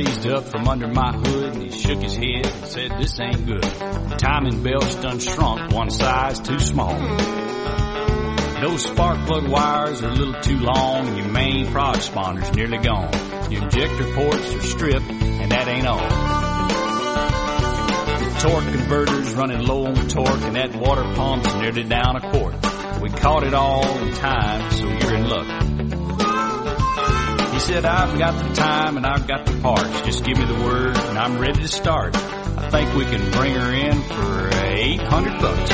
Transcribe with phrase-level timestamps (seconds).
[0.00, 3.44] raised up from under my hood and he shook his head and said, this ain't
[3.46, 3.62] good.
[3.62, 6.98] The timing belt's done shrunk one size too small.
[8.62, 12.78] Those spark plug wires are a little too long and your main prod sponder's nearly
[12.78, 13.12] gone.
[13.50, 16.08] Your injector ports are stripped and that ain't all.
[18.18, 22.54] The torque converter's running low on torque and that water pump's nearly down a quart.
[23.02, 25.79] We caught it all in time, so you're in luck.
[27.60, 30.02] Said, I've got the time and I've got the parts.
[30.02, 32.16] Just give me the word and I'm ready to start.
[32.16, 35.70] I think we can bring her in for 800 bucks.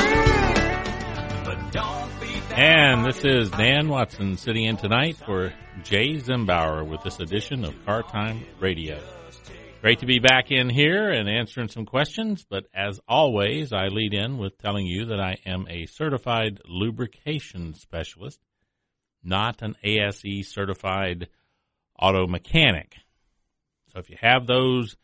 [2.52, 5.54] And this is Dan Watson sitting in tonight for
[5.84, 9.00] Jay Zimbauer with this edition of Car Time Radio.
[9.80, 14.12] Great to be back in here and answering some questions, but as always, I lead
[14.12, 18.40] in with telling you that I am a certified lubrication specialist,
[19.22, 21.28] not an ASE certified
[21.98, 22.96] auto mechanic.
[23.92, 24.96] So if you have those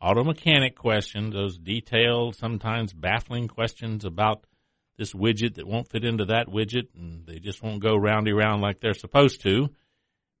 [0.00, 4.44] auto mechanic questions, those detailed, sometimes baffling questions about
[4.98, 8.62] this widget that won't fit into that widget and they just won't go roundy round
[8.62, 9.68] like they're supposed to,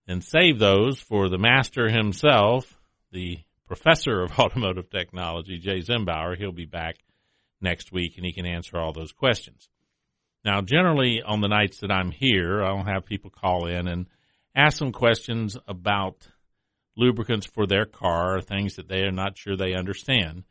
[0.06, 2.78] then save those for the master himself,
[3.10, 6.36] the professor of automotive technology, Jay Zimbauer.
[6.36, 6.96] He'll be back
[7.60, 9.68] next week and he can answer all those questions.
[10.44, 14.06] Now, generally on the nights that I'm here, I'll have people call in and
[14.54, 16.26] ask some questions about
[16.96, 20.44] lubricants for their car, things that they are not sure they understand.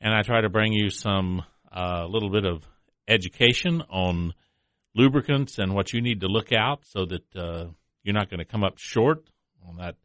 [0.00, 2.66] And I try to bring you some a uh, little bit of
[3.06, 4.32] education on
[4.94, 7.66] lubricants and what you need to look out so that uh,
[8.02, 9.28] you're not going to come up short
[9.68, 9.96] on that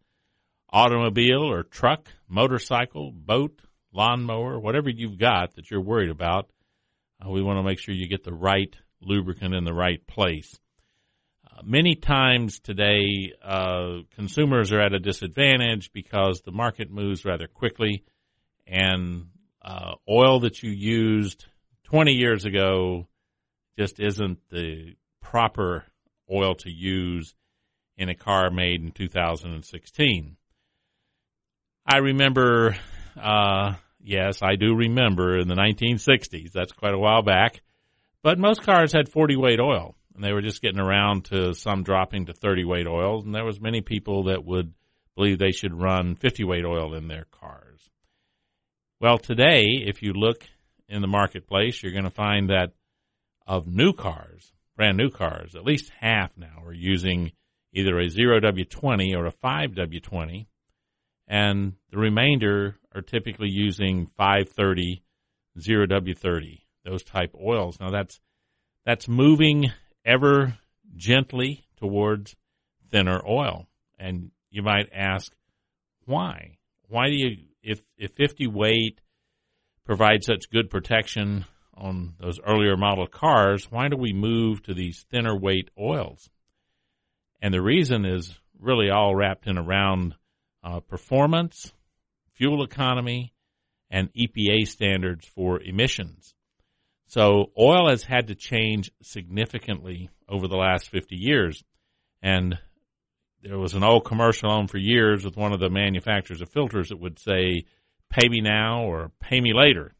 [0.69, 3.61] automobile or truck, motorcycle, boat,
[3.93, 6.49] lawnmower, whatever you've got that you're worried about.
[7.23, 10.59] Uh, we want to make sure you get the right lubricant in the right place.
[11.63, 18.03] Many times today, uh, consumers are at a disadvantage because the market moves rather quickly,
[18.67, 19.27] and
[19.61, 21.45] uh, oil that you used
[21.85, 23.07] 20 years ago
[23.79, 25.85] just isn't the proper
[26.31, 27.33] oil to use
[27.97, 30.35] in a car made in 2016.
[31.87, 32.75] I remember,
[33.21, 36.51] uh, yes, I do remember in the 1960s.
[36.51, 37.61] That's quite a while back.
[38.23, 41.83] But most cars had 40 weight oil, and they were just getting around to some
[41.83, 44.73] dropping to 30 weight oils, and there was many people that would
[45.15, 47.89] believe they should run 50 weight oil in their cars.
[48.99, 50.43] Well, today, if you look
[50.87, 52.71] in the marketplace, you're going to find that
[53.45, 57.31] of new cars, brand new cars, at least half now are using
[57.73, 60.47] either a 0W20 or a 5W20
[61.27, 65.03] and the remainder are typically using 530,
[65.57, 67.79] 0W30, those type oils.
[67.79, 68.19] Now that's
[68.85, 69.71] that's moving
[70.05, 70.57] ever
[70.95, 72.35] gently towards
[72.91, 73.67] thinner oil.
[73.97, 75.33] And you might ask,
[76.05, 76.57] why?
[76.87, 79.01] Why do you if if 50 weight
[79.85, 85.05] provides such good protection on those earlier model cars, why do we move to these
[85.09, 86.29] thinner weight oils?
[87.41, 90.15] And the reason is really all wrapped in around
[90.63, 91.73] uh, performance,
[92.33, 93.33] fuel economy,
[93.89, 96.33] and EPA standards for emissions.
[97.07, 101.63] So oil has had to change significantly over the last 50 years.
[102.21, 102.57] And
[103.43, 106.89] there was an old commercial on for years with one of the manufacturers of filters
[106.89, 107.65] that would say,
[108.09, 109.93] pay me now or pay me later.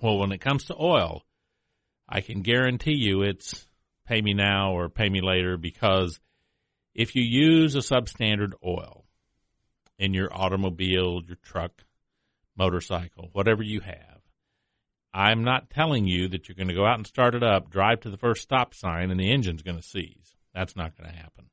[0.00, 1.22] Well, when it comes to oil,
[2.08, 3.66] I can guarantee you it's
[4.06, 6.20] pay me now or pay me later because
[6.94, 9.02] if you use a substandard oil,
[10.02, 11.70] in your automobile, your truck,
[12.56, 14.11] motorcycle, whatever you have.
[15.14, 18.00] I'm not telling you that you're going to go out and start it up, drive
[18.00, 20.34] to the first stop sign, and the engine's going to seize.
[20.54, 21.50] That's not going to happen.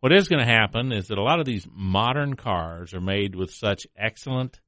[0.00, 3.34] What is going to happen is that a lot of these modern cars are made
[3.34, 4.60] with such excellent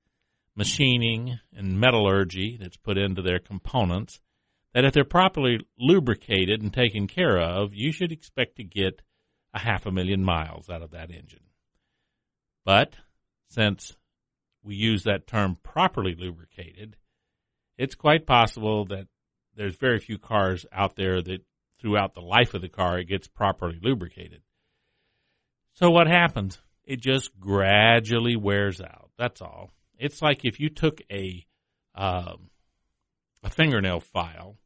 [0.57, 4.21] machining and metallurgy that's put into their components
[4.75, 9.03] that if they're properly lubricated and taken care of, you should expect to get
[9.55, 11.41] a half a million miles out of that engine.
[12.65, 12.95] But
[13.49, 13.97] since
[14.63, 16.97] we use that term properly lubricated,
[17.81, 19.07] it's quite possible that
[19.57, 21.41] there's very few cars out there that
[21.81, 24.43] throughout the life of the car it gets properly lubricated.
[25.73, 26.59] So what happens?
[26.85, 29.09] It just gradually wears out.
[29.17, 29.71] That's all.
[29.99, 31.47] It's like if you took a
[31.95, 32.51] um,
[33.43, 34.59] a fingernail file,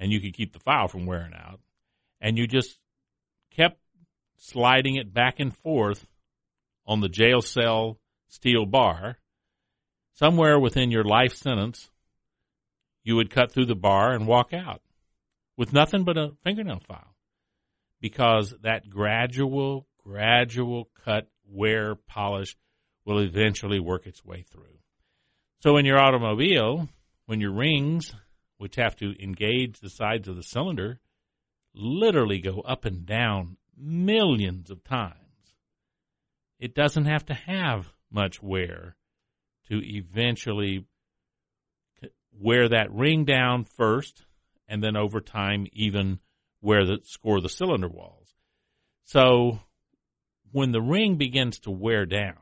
[0.00, 1.60] and you could keep the file from wearing out,
[2.20, 2.80] and you just
[3.54, 3.78] kept
[4.38, 6.04] sliding it back and forth
[6.84, 9.18] on the jail cell steel bar,
[10.14, 11.90] somewhere within your life sentence,
[13.02, 14.82] you would cut through the bar and walk out
[15.56, 17.16] with nothing but a fingernail file
[18.00, 22.56] because that gradual, gradual cut, wear, polish
[23.04, 24.78] will eventually work its way through.
[25.60, 26.88] So in your automobile,
[27.26, 28.14] when your rings,
[28.58, 31.00] which have to engage the sides of the cylinder,
[31.74, 35.14] literally go up and down millions of times,
[36.58, 38.96] it doesn't have to have much wear
[39.68, 40.86] to eventually
[42.38, 44.24] wear that ring down first
[44.68, 46.18] and then over time even
[46.62, 48.34] wear the score the cylinder walls.
[49.04, 49.60] So
[50.52, 52.36] when the ring begins to wear down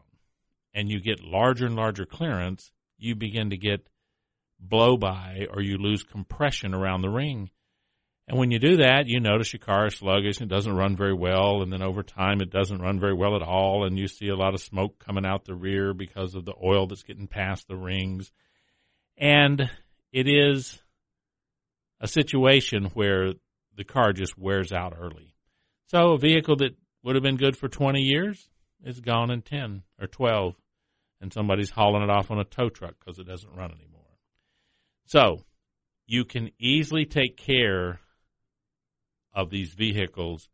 [0.75, 3.89] and you get larger and larger clearance, you begin to get
[4.61, 7.51] blow by or you lose compression around the ring.
[8.27, 11.15] And when you do that, you notice your car is sluggish and doesn't run very
[11.15, 11.63] well.
[11.63, 13.87] And then over time, it doesn't run very well at all.
[13.87, 16.87] And you see a lot of smoke coming out the rear because of the oil
[16.87, 18.31] that's getting past the rings.
[19.19, 19.69] And
[20.13, 20.81] it is
[22.01, 23.33] a situation where
[23.77, 25.35] the car just wears out early.
[25.87, 28.49] So a vehicle that would have been good for 20 years
[28.85, 30.55] is gone in 10 or 12.
[31.21, 34.03] And somebody's hauling it off on a tow truck because it doesn't run anymore.
[35.07, 35.45] So
[36.07, 37.99] you can easily take care
[39.35, 40.49] of these vehicles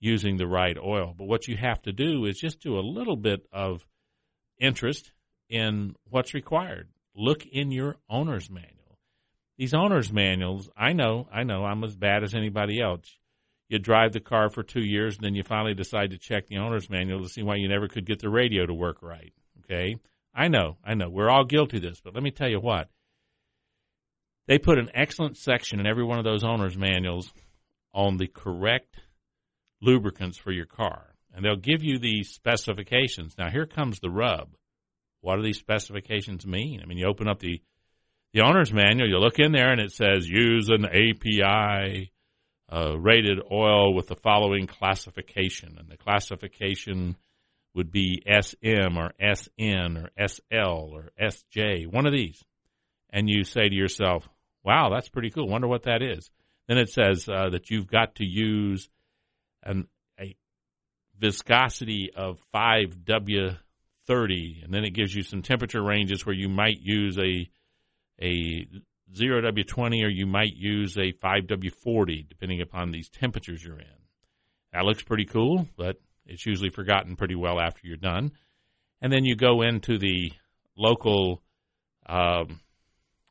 [0.00, 1.14] using the right oil.
[1.16, 3.86] But what you have to do is just do a little bit of
[4.58, 5.12] interest
[5.48, 6.88] in what's required.
[7.14, 8.98] Look in your owner's manual.
[9.58, 13.14] These owner's manuals, I know, I know, I'm as bad as anybody else.
[13.68, 16.58] You drive the car for two years, and then you finally decide to check the
[16.58, 19.32] owner's manual to see why you never could get the radio to work right.
[19.64, 19.96] Okay?
[20.34, 21.08] I know, I know.
[21.08, 22.88] We're all guilty of this, but let me tell you what.
[24.48, 27.32] They put an excellent section in every one of those owner's manuals
[27.92, 28.96] on the correct
[29.80, 31.14] lubricants for your car.
[31.32, 33.34] And they'll give you the specifications.
[33.38, 34.56] Now, here comes the rub.
[35.20, 36.80] What do these specifications mean?
[36.82, 37.60] I mean, you open up the,
[38.32, 42.12] the owner's manual, you look in there, and it says use an API
[42.72, 45.76] uh, rated oil with the following classification.
[45.78, 47.16] And the classification
[47.74, 52.42] would be SM or SN or SL or SJ, one of these.
[53.10, 54.28] And you say to yourself,
[54.64, 55.48] wow, that's pretty cool.
[55.48, 56.30] Wonder what that is.
[56.68, 58.88] Then it says uh, that you've got to use
[59.64, 59.88] an,
[60.18, 60.36] a
[61.18, 62.38] viscosity of
[64.10, 67.48] 5W30, and then it gives you some temperature ranges where you might use a
[68.22, 68.66] a
[69.16, 73.86] 0W20 or you might use a 5W40, depending upon these temperatures you're in.
[74.72, 75.96] That looks pretty cool, but
[76.26, 78.32] it's usually forgotten pretty well after you're done.
[79.00, 80.32] And then you go into the
[80.76, 81.42] local,
[82.06, 82.60] um,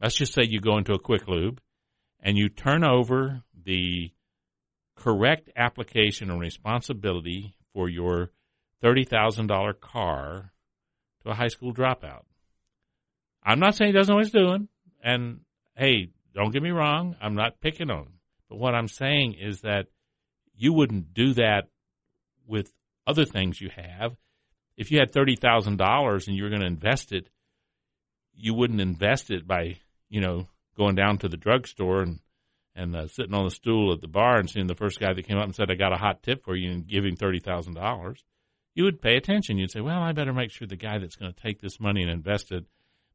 [0.02, 1.62] let's just say you go into a quick lube
[2.20, 4.12] and you turn over the
[4.96, 8.32] correct application and responsibility for your
[8.84, 10.52] $30,000 car
[11.30, 12.24] a high school dropout.
[13.44, 14.68] I'm not saying he doesn't know what he's doing.
[15.04, 15.42] And
[15.76, 18.14] hey, don't get me wrong, I'm not picking on him.
[18.50, 19.88] But what I'm saying is that
[20.56, 21.70] you wouldn't do that
[22.48, 22.72] with
[23.08, 24.16] other things you have.
[24.76, 27.30] If you had $30,000 and you were going to invest it,
[28.34, 29.78] you wouldn't invest it by,
[30.10, 30.48] you know,
[30.78, 32.20] going down to the drugstore and
[32.76, 35.28] and uh, sitting on the stool at the bar and seeing the first guy that
[35.28, 37.74] came up and said, "I got a hot tip for you," and giving thirty thousand
[37.74, 38.24] dollars,
[38.76, 39.58] you would pay attention.
[39.58, 42.02] You'd say, "Well, I better make sure the guy that's going to take this money
[42.02, 42.66] and invest it,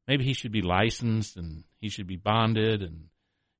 [0.07, 3.09] maybe he should be licensed and he should be bonded and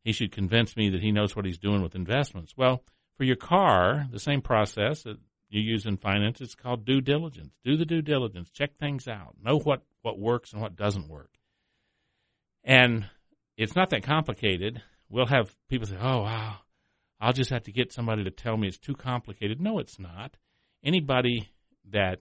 [0.05, 2.85] he should convince me that he knows what he's doing with investments." Well,
[3.17, 5.19] for your car, the same process that
[5.49, 7.55] you use in finance, it's called due diligence.
[7.65, 8.51] Do the due diligence.
[8.51, 9.37] Check things out.
[9.43, 11.31] Know what what works and what doesn't work.
[12.65, 13.07] And
[13.57, 14.83] it's not that complicated.
[15.09, 16.59] We'll have people say, "Oh, wow,
[17.21, 20.37] I'll just have to get somebody to tell me it's too complicated." No, it's not.
[20.83, 21.49] Anybody
[21.91, 22.19] that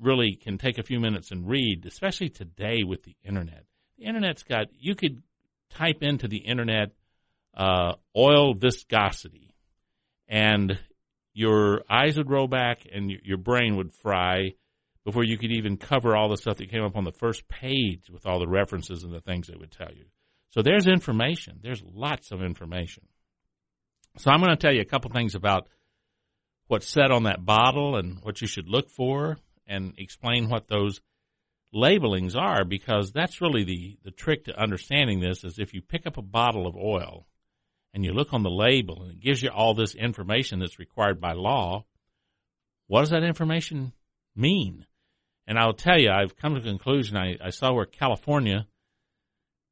[0.00, 3.64] really can take a few minutes and read, especially today with the internet.
[3.98, 5.22] The internet's got you could
[5.70, 6.92] type into the internet
[7.56, 9.54] uh, oil viscosity,
[10.28, 10.78] and
[11.32, 14.52] your eyes would roll back and your brain would fry
[15.04, 18.10] before you could even cover all the stuff that came up on the first page
[18.10, 20.06] with all the references and the things it would tell you.
[20.50, 21.60] So there's information.
[21.62, 23.04] There's lots of information.
[24.18, 25.68] So I'm going to tell you a couple things about
[26.68, 31.00] what's said on that bottle and what you should look for and explain what those
[31.72, 36.06] labelings are because that's really the, the trick to understanding this is if you pick
[36.06, 37.26] up a bottle of oil
[37.92, 41.20] and you look on the label and it gives you all this information that's required
[41.20, 41.84] by law,
[42.86, 43.92] what does that information
[44.34, 44.86] mean?
[45.46, 48.66] And I'll tell you, I've come to the conclusion I, I saw where California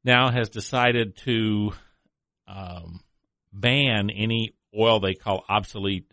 [0.03, 1.71] now has decided to
[2.47, 3.01] um,
[3.51, 6.05] ban any oil they call obsolete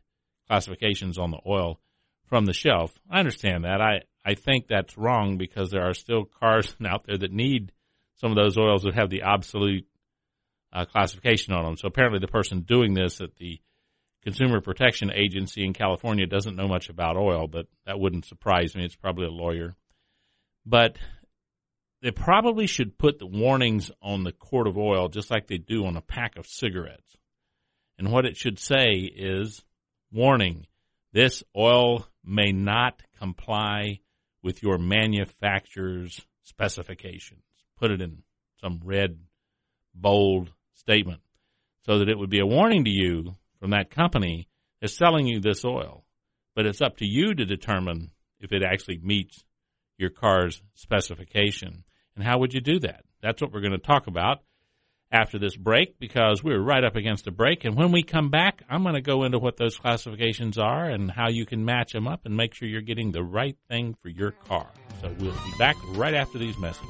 [0.53, 1.81] classifications on the oil
[2.27, 2.93] from the shelf.
[3.11, 3.81] I understand that.
[3.81, 7.73] I, I think that's wrong because there are still cars out there that need
[8.17, 9.87] some of those oils that have the obsolete
[10.71, 11.77] uh, classification on them.
[11.79, 13.61] So apparently the person doing this at the
[14.25, 18.85] Consumer Protection Agency in California doesn't know much about oil, but that wouldn't surprise me.
[18.85, 19.75] It's probably a lawyer.
[20.67, 20.99] But
[22.03, 25.87] they probably should put the warnings on the quart of oil just like they do
[25.87, 27.17] on a pack of cigarettes.
[27.99, 29.65] And what it should say is,
[30.13, 30.67] warning,
[31.13, 34.01] this oil may not comply
[34.43, 37.43] with your manufacturer's specifications.
[37.79, 38.23] Put it in
[38.61, 39.19] some red,
[39.95, 41.21] bold statement
[41.85, 44.49] so that it would be a warning to you from that company
[44.81, 46.05] that's selling you this oil.
[46.55, 49.45] But it's up to you to determine if it actually meets
[49.99, 51.85] your car's specification.
[52.15, 53.05] And how would you do that?
[53.23, 54.43] That's what we're going to talk about
[55.13, 57.65] after this break because we're right up against a break.
[57.65, 61.11] And when we come back, I'm going to go into what those classifications are and
[61.11, 64.09] how you can match them up and make sure you're getting the right thing for
[64.09, 64.69] your car.
[65.03, 66.89] So we'll be back right after these messages.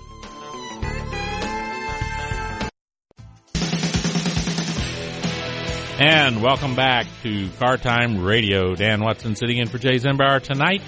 [5.98, 8.74] And welcome back to Car Time Radio.
[8.74, 10.82] Dan Watson sitting in for Jay Zimbauer tonight,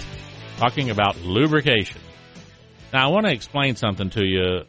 [0.57, 2.01] talking about lubrication.
[2.91, 4.63] Now, I want to explain something to you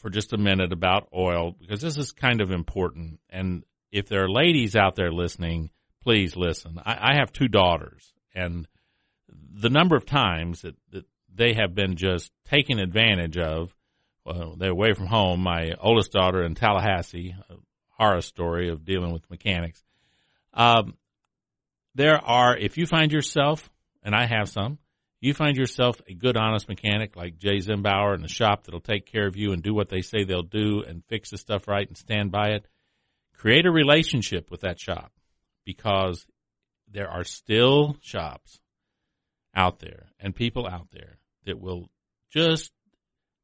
[0.00, 3.20] for just a minute about oil because this is kind of important.
[3.28, 5.70] And if there are ladies out there listening,
[6.02, 6.80] please listen.
[6.84, 8.66] I, I have two daughters, and
[9.52, 13.74] the number of times that, that they have been just taken advantage of,
[14.24, 15.40] well, they're away from home.
[15.40, 17.54] My oldest daughter in Tallahassee, a
[17.90, 19.82] horror story of dealing with mechanics.
[20.54, 20.94] Um,
[21.94, 23.70] there are, if you find yourself,
[24.02, 24.78] and I have some,
[25.20, 29.06] you find yourself a good, honest mechanic like Jay Zimbauer in the shop that'll take
[29.06, 31.86] care of you and do what they say they'll do and fix the stuff right
[31.86, 32.66] and stand by it,
[33.34, 35.12] create a relationship with that shop
[35.64, 36.26] because
[36.90, 38.60] there are still shops
[39.54, 41.90] out there and people out there that will
[42.30, 42.72] just,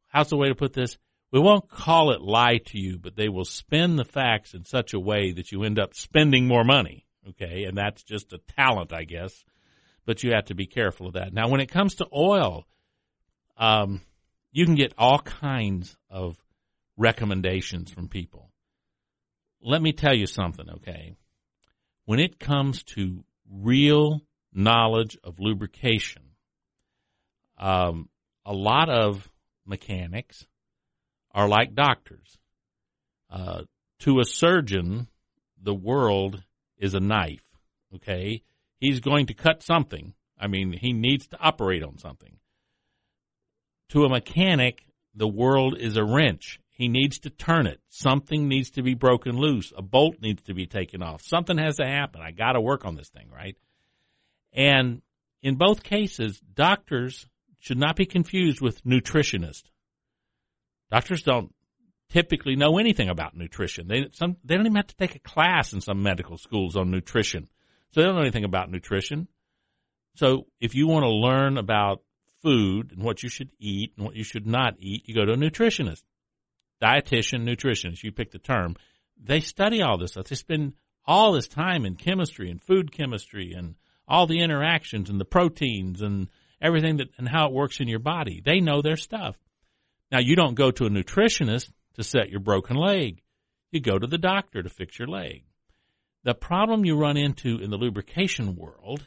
[0.09, 0.97] how's the way to put this?
[1.31, 4.95] We won't call it lie to you, but they will spin the facts in such
[4.95, 7.05] a way that you end up spending more money.
[7.31, 7.65] Okay.
[7.65, 9.45] And that's just a talent, I guess
[10.07, 11.35] but you have to be careful of that.
[11.35, 12.65] Now, when it comes to oil,
[13.59, 14.01] um,
[14.53, 16.37] you can get all kinds of
[16.97, 18.51] recommendations from people.
[19.61, 21.17] Let me tell you something, okay?
[22.05, 24.23] When it comes to real
[24.55, 26.23] knowledge of lubrication,
[27.59, 28.09] um,
[28.45, 29.29] a lot of
[29.67, 30.47] mechanics
[31.33, 32.39] are like doctors.
[33.29, 33.63] Uh,
[34.01, 35.09] to a surgeon,
[35.61, 36.43] the world
[36.79, 37.43] is a knife,
[37.95, 38.43] okay?
[38.79, 40.15] He's going to cut something.
[40.39, 42.37] I mean, he needs to operate on something.
[43.91, 44.83] To a mechanic,
[45.15, 46.61] the world is a wrench.
[46.71, 47.81] He needs to turn it.
[47.89, 49.73] Something needs to be broken loose.
[49.77, 51.23] A bolt needs to be taken off.
[51.23, 52.21] Something has to happen.
[52.21, 53.57] I got to work on this thing, right?
[54.53, 55.01] And
[55.43, 57.27] in both cases, doctors
[57.61, 59.71] should not be confused with nutritionists.
[60.91, 61.55] Doctors don't
[62.11, 63.89] typically know anything about nutrition.
[63.89, 66.91] They some they don't even have to take a class in some medical schools on
[66.91, 67.49] nutrition.
[67.93, 69.29] So they don't know anything about nutrition.
[70.17, 72.03] So if you want to learn about
[72.43, 75.33] food and what you should eat and what you should not eat, you go to
[75.33, 76.03] a nutritionist,
[76.83, 78.03] dietitian, nutritionist.
[78.03, 78.77] You pick the term.
[79.23, 80.29] They study all this stuff.
[80.29, 80.75] They spend
[81.07, 83.75] all this time in chemistry and food chemistry and
[84.09, 86.29] all the interactions and the proteins and
[86.61, 88.43] everything that and how it works in your body.
[88.45, 89.37] They know their stuff.
[90.11, 93.23] Now you don't go to a nutritionist to set your broken leg.
[93.73, 95.45] You go to the doctor to fix your leg.
[96.27, 99.07] The problem you run into in the lubrication world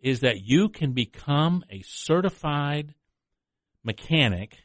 [0.00, 2.94] is that you can become a certified
[3.82, 4.56] mechanic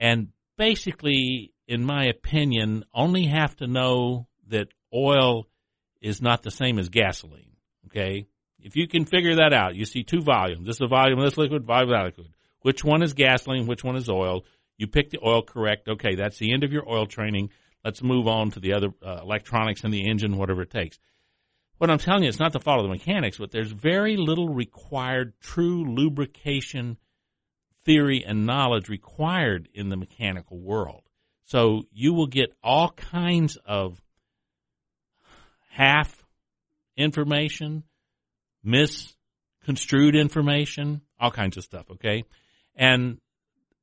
[0.00, 5.46] and basically, in my opinion, only have to know that oil
[6.02, 7.52] is not the same as gasoline.
[7.86, 8.26] Okay?
[8.58, 10.66] If you can figure that out, you see two volumes.
[10.66, 12.34] This is a volume of this liquid, volume of that liquid.
[12.62, 13.68] Which one is gasoline?
[13.68, 14.44] Which one is oil?
[14.78, 15.86] You pick the oil correct.
[15.88, 17.50] Okay, that's the end of your oil training.
[17.86, 20.98] Let's move on to the other uh, electronics and the engine, whatever it takes.
[21.78, 24.48] What I'm telling you, it's not the fault of the mechanics, but there's very little
[24.48, 26.96] required true lubrication
[27.84, 31.04] theory and knowledge required in the mechanical world.
[31.44, 34.02] So you will get all kinds of
[35.70, 36.26] half
[36.96, 37.84] information,
[38.64, 42.24] misconstrued information, all kinds of stuff, okay?
[42.74, 43.18] And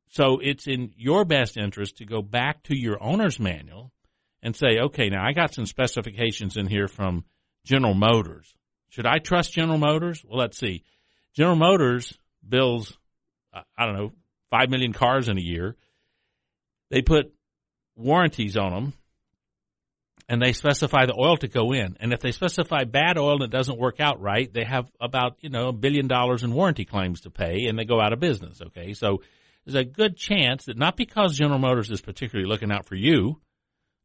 [0.09, 3.92] so it's in your best interest to go back to your owner's manual
[4.43, 7.23] and say, okay, now I got some specifications in here from
[7.65, 8.53] General Motors.
[8.89, 10.23] Should I trust General Motors?
[10.23, 10.83] Well, let's see.
[11.33, 12.15] General Motors
[12.47, 12.95] builds,
[13.53, 14.11] uh, I don't know,
[14.51, 15.75] 5 million cars in a year.
[16.91, 17.33] They put
[17.95, 18.93] warranties on them
[20.27, 21.97] and they specify the oil to go in.
[21.99, 25.37] And if they specify bad oil and it doesn't work out right, they have about,
[25.39, 28.19] you know, a billion dollars in warranty claims to pay and they go out of
[28.19, 28.61] business.
[28.61, 28.93] Okay.
[28.93, 29.21] So
[29.65, 33.39] there's a good chance that not because General Motors is particularly looking out for you,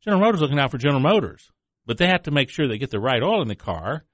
[0.04, 1.50] General Motors looking out for General Motors,
[1.86, 4.04] but they have to make sure they get the right oil in the car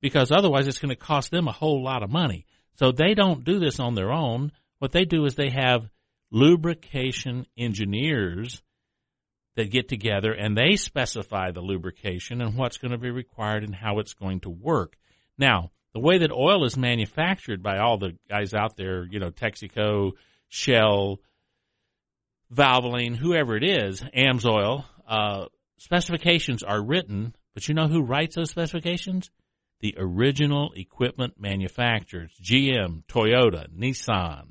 [0.00, 2.46] because otherwise it's going to cost them a whole lot of money.
[2.74, 4.52] So they don't do this on their own.
[4.78, 5.88] What they do is they have
[6.30, 8.62] lubrication engineers
[9.56, 13.74] that get together and they specify the lubrication and what's going to be required and
[13.74, 14.96] how it's going to work.
[15.36, 19.30] Now, the way that oil is manufactured by all the guys out there, you know,
[19.30, 20.12] Texaco,
[20.48, 21.18] Shell,
[22.54, 25.46] Valvoline, whoever it is, Amsoil, uh,
[25.78, 29.30] specifications are written, but you know who writes those specifications?
[29.80, 34.44] The original equipment manufacturers, GM, Toyota, Nissan,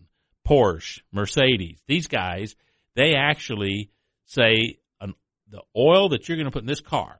[0.47, 1.79] Porsche, Mercedes.
[1.87, 2.55] These guys,
[2.95, 3.91] they actually
[4.25, 5.13] say an,
[5.49, 7.15] the oil that you're going to put in this car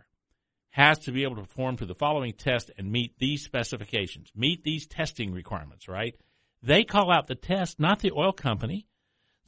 [0.71, 4.63] has to be able to perform to the following test and meet these specifications, meet
[4.63, 6.15] these testing requirements, right?
[6.61, 8.85] They call out the test, not the oil company.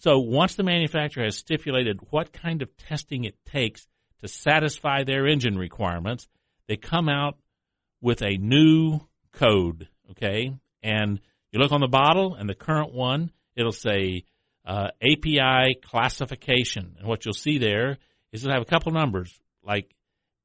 [0.02, 3.88] So once the manufacturer has stipulated what kind of testing it takes
[4.22, 6.28] to satisfy their engine requirements,
[6.68, 7.38] they come out
[8.02, 9.00] with a new
[9.32, 10.56] code, okay?
[10.82, 11.20] And
[11.52, 14.24] you look on the bottle, and the current one, it'll say
[14.66, 16.96] uh, API classification.
[16.98, 18.00] And what you'll see there
[18.32, 19.32] is it'll have a couple numbers
[19.64, 19.94] like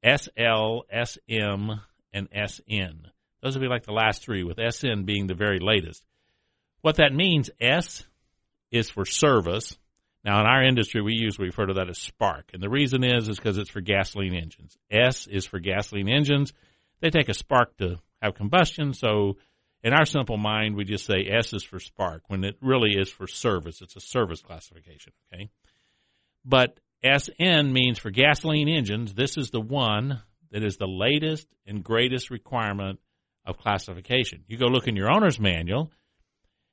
[0.05, 1.71] SL, SM,
[2.13, 3.07] and SN.
[3.41, 6.03] Those will be like the last three, with SN being the very latest.
[6.81, 8.05] What that means, S
[8.71, 9.77] is for service.
[10.23, 12.51] Now, in our industry, we we refer to that as spark.
[12.53, 14.77] And the reason is, is because it's for gasoline engines.
[14.91, 16.53] S is for gasoline engines.
[16.99, 18.93] They take a spark to have combustion.
[18.93, 19.37] So
[19.83, 23.09] in our simple mind, we just say S is for spark when it really is
[23.09, 23.81] for service.
[23.81, 25.13] It's a service classification.
[25.31, 25.49] Okay.
[26.43, 30.21] But SN means for gasoline engines, this is the one
[30.51, 32.99] that is the latest and greatest requirement
[33.45, 34.43] of classification.
[34.47, 35.91] You go look in your owner's manual,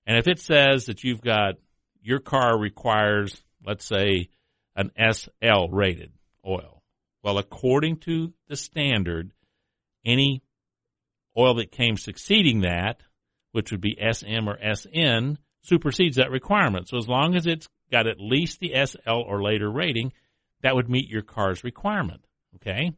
[0.07, 1.55] and if it says that you've got
[2.05, 4.29] your car requires, let's say,
[4.77, 6.13] an SL rated
[6.47, 6.83] oil,
[7.23, 9.33] well, according to the standard,
[10.05, 10.43] any
[11.37, 13.01] oil that came succeeding that,
[13.53, 16.89] which would be SM or SN, supersedes that requirement.
[16.89, 20.13] So as long as it's got at least the SL or later rating,
[20.63, 22.23] that would meet your car's requirement.
[22.57, 22.93] Okay?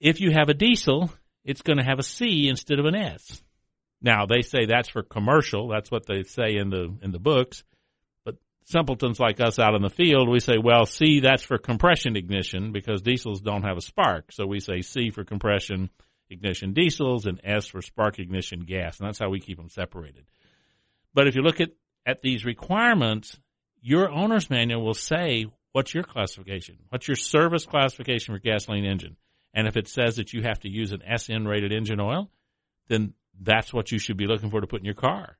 [0.00, 1.10] If you have a diesel,
[1.44, 3.42] it's going to have a C instead of an S.
[4.00, 5.68] Now they say that's for commercial.
[5.68, 7.64] That's what they say in the in the books.
[8.24, 12.16] But simpletons like us out in the field, we say, well, C that's for compression
[12.16, 14.32] ignition because diesels don't have a spark.
[14.32, 15.90] So we say C for compression
[16.28, 20.24] ignition diesels and S for spark ignition gas, and that's how we keep them separated.
[21.14, 21.70] But if you look at
[22.04, 23.38] at these requirements,
[23.80, 26.78] your owner's manual will say what's your classification?
[26.88, 29.16] What's your service classification for gasoline engine?
[29.52, 32.30] And if it says that you have to use an SN rated engine oil,
[32.88, 35.36] then that's what you should be looking for to put in your car.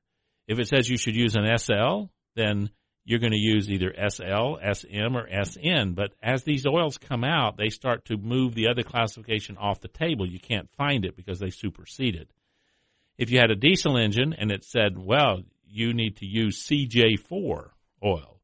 [0.47, 2.69] If it says you should use an SL, then
[3.03, 5.93] you're going to use either SL, SM, or SN.
[5.93, 9.87] But as these oils come out, they start to move the other classification off the
[9.87, 10.27] table.
[10.27, 12.29] You can't find it because they supersede it.
[13.17, 17.69] If you had a diesel engine and it said, well, you need to use CJ4
[18.03, 18.41] oil,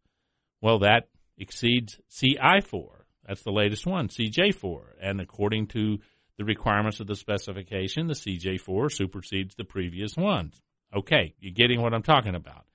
[0.61, 2.87] well, that exceeds CI4.
[3.27, 4.81] That's the latest one, CJ4.
[5.01, 5.99] And according to
[6.38, 10.60] the requirements of the specification, the CJ4 supersedes the previous ones.
[10.96, 12.65] Okay, you're getting what I'm talking about.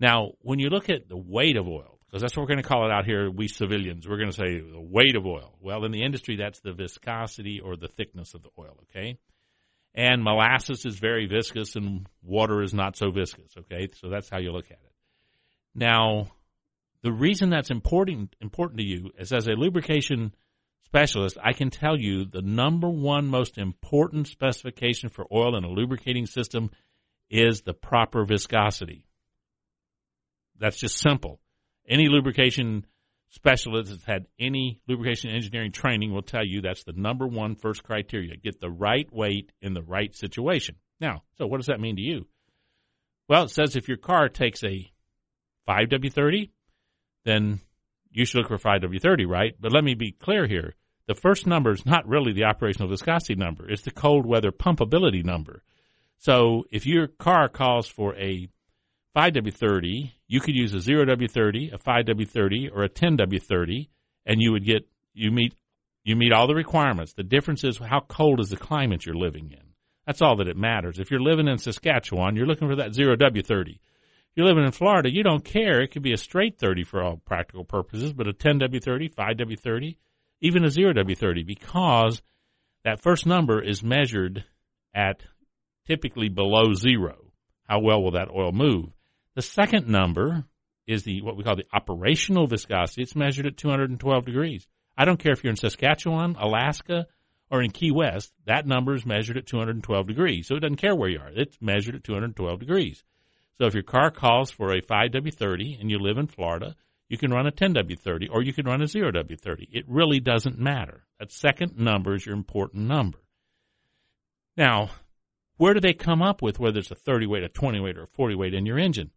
[0.00, 2.68] Now, when you look at the weight of oil, because that's what we're going to
[2.68, 5.56] call it out here, we civilians, we're going to say the weight of oil.
[5.60, 9.18] Well, in the industry, that's the viscosity or the thickness of the oil, okay?
[9.94, 13.88] And molasses is very viscous and water is not so viscous, okay?
[14.00, 14.92] So that's how you look at it.
[15.74, 16.28] Now,
[17.02, 20.34] the reason that's important important to you is as a lubrication
[20.84, 25.70] specialist, I can tell you the number one most important specification for oil in a
[25.70, 26.70] lubricating system
[27.30, 29.06] is the proper viscosity.
[30.58, 31.40] That's just simple.
[31.88, 32.86] Any lubrication
[33.30, 37.82] specialist that's had any lubrication engineering training will tell you that's the number one first
[37.82, 38.36] criteria.
[38.36, 40.76] Get the right weight in the right situation.
[41.00, 42.26] Now, so what does that mean to you?
[43.28, 44.90] Well, it says if your car takes a
[45.68, 46.50] 5W30,
[47.24, 47.60] then
[48.12, 49.54] you should look for 5W30, right?
[49.60, 50.74] But let me be clear here
[51.06, 53.68] the first number is not really the operational viscosity number.
[53.68, 55.62] It's the cold weather pumpability number.
[56.18, 58.48] So if your car calls for a
[59.16, 63.88] 5W30, you could use a 0W30, a 5W30, or a 10W30,
[64.26, 65.54] and you would get you meet
[66.04, 67.12] you meet all the requirements.
[67.12, 69.72] The difference is how cold is the climate you're living in.
[70.06, 70.98] That's all that it matters.
[70.98, 73.78] If you're living in Saskatchewan, you're looking for that 0W30.
[74.32, 75.82] If you're living in Florida, you don't care.
[75.82, 79.98] It could be a straight 30 for all practical purposes, but a 10W30, 5W30,
[80.40, 82.22] even a 0W30 because
[82.82, 84.42] that first number is measured
[84.94, 85.20] at
[85.86, 87.26] typically below zero.
[87.68, 88.86] How well will that oil move?
[89.34, 90.46] The second number
[90.86, 93.02] is the what we call the operational viscosity.
[93.02, 94.66] It's measured at 212 degrees.
[94.96, 97.06] I don't care if you're in Saskatchewan, Alaska,
[97.50, 98.32] or in Key West.
[98.46, 100.46] That number is measured at 212 degrees.
[100.46, 101.30] So it doesn't care where you are.
[101.30, 103.04] It's measured at 212 degrees.
[103.62, 106.74] So if your car calls for a 5W30 and you live in Florida,
[107.08, 109.68] you can run a 10W30 or you can run a 0W30.
[109.70, 111.04] It really doesn't matter.
[111.20, 113.18] That second number is your important number.
[114.56, 114.90] Now,
[115.58, 118.02] where do they come up with whether it's a 30 weight, a 20 weight, or
[118.02, 119.12] a 40 weight in your engine?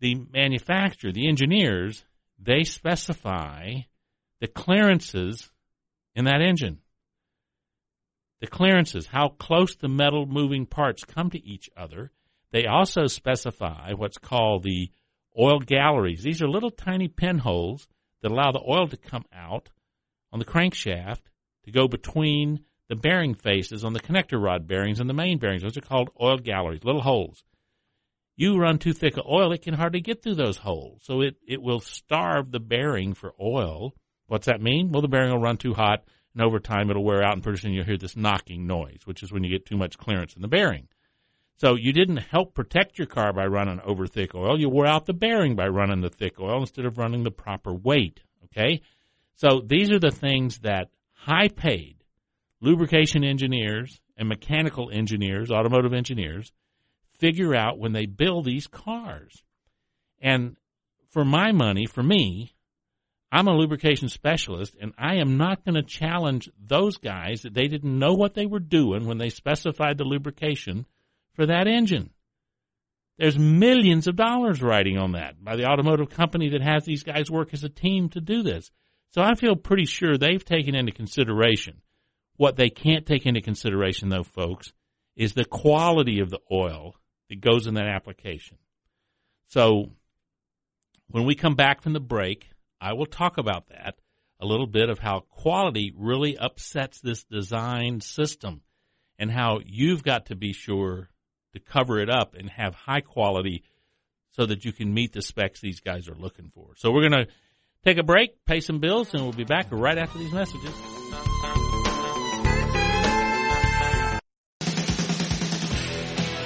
[0.00, 2.04] The manufacturer, the engineers,
[2.40, 3.74] they specify
[4.40, 5.48] the clearances
[6.16, 6.78] in that engine.
[8.40, 12.10] The clearances, how close the metal moving parts come to each other.
[12.52, 14.90] They also specify what's called the
[15.38, 16.22] oil galleries.
[16.22, 17.86] These are little tiny pinholes
[18.22, 19.70] that allow the oil to come out
[20.32, 21.22] on the crankshaft
[21.64, 25.62] to go between the bearing faces on the connector rod bearings and the main bearings.
[25.62, 27.44] Those are called oil galleries, little holes.
[28.36, 31.02] You run too thick of oil, it can hardly get through those holes.
[31.04, 33.94] So it, it will starve the bearing for oil.
[34.26, 34.90] What's that mean?
[34.92, 37.58] Well, the bearing will run too hot, and over time it'll wear out, and pretty
[37.58, 40.42] soon you'll hear this knocking noise, which is when you get too much clearance in
[40.42, 40.88] the bearing.
[41.58, 44.58] So you didn't help protect your car by running over thick oil.
[44.58, 47.74] You wore out the bearing by running the thick oil instead of running the proper
[47.74, 48.20] weight.
[48.44, 48.80] Okay?
[49.34, 51.96] So these are the things that high paid
[52.60, 56.52] lubrication engineers and mechanical engineers, automotive engineers,
[57.18, 59.42] figure out when they build these cars.
[60.20, 60.56] And
[61.10, 62.52] for my money, for me,
[63.30, 67.66] I'm a lubrication specialist, and I am not going to challenge those guys that they
[67.66, 70.86] didn't know what they were doing when they specified the lubrication
[71.38, 72.10] for that engine.
[73.16, 77.30] There's millions of dollars riding on that by the automotive company that has these guys
[77.30, 78.72] work as a team to do this.
[79.10, 81.80] So I feel pretty sure they've taken into consideration.
[82.36, 84.72] What they can't take into consideration, though, folks,
[85.14, 86.96] is the quality of the oil
[87.28, 88.58] that goes in that application.
[89.46, 89.92] So
[91.08, 93.94] when we come back from the break, I will talk about that
[94.40, 98.62] a little bit of how quality really upsets this design system
[99.20, 101.10] and how you've got to be sure
[101.52, 103.62] to cover it up and have high quality
[104.30, 106.74] so that you can meet the specs these guys are looking for.
[106.76, 107.32] So we're going to
[107.84, 110.74] take a break, pay some bills, and we'll be back right after these messages.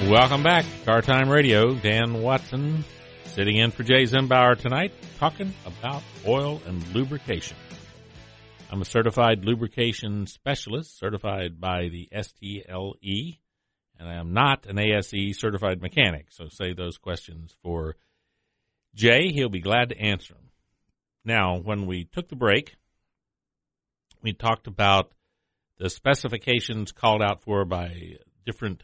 [0.08, 1.74] Welcome back, Car Time Radio.
[1.74, 2.84] Dan Watson
[3.24, 7.56] sitting in for Jay Zimbauer tonight, talking about oil and lubrication.
[8.70, 13.38] I'm a certified lubrication specialist, certified by the STLE
[14.02, 16.26] and I am not an ASE certified mechanic.
[16.30, 17.94] So say those questions for
[18.96, 19.30] Jay.
[19.32, 20.50] He'll be glad to answer them.
[21.24, 22.74] Now, when we took the break,
[24.20, 25.12] we talked about
[25.78, 28.82] the specifications called out for by different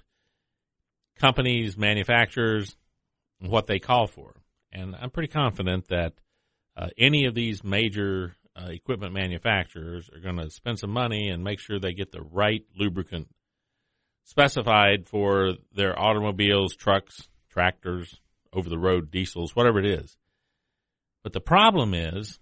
[1.19, 2.77] companies, manufacturers,
[3.41, 4.37] and what they call for.
[4.71, 6.13] And I'm pretty confident that
[6.77, 11.43] uh, any of these major uh, equipment manufacturers are going to spend some money and
[11.43, 13.27] make sure they get the right lubricant
[14.29, 18.15] specified for their automobiles, trucks, tractors,
[18.53, 20.19] over the road diesels, whatever it is.
[21.23, 22.39] But the problem is